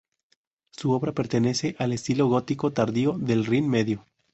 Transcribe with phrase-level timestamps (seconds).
[0.71, 4.03] Su obra pertenece al estilo gótico tardío del Rin Medio.